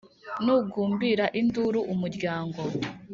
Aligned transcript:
Nugumbira 0.43 1.25
induru 1.39 1.79
umuryango 1.93 2.61